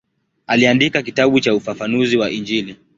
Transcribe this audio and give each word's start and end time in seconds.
Aliandika 0.47 1.01
kitabu 1.03 1.39
cha 1.39 1.55
ufafanuzi 1.55 2.17
wa 2.17 2.29
Injili. 2.31 2.75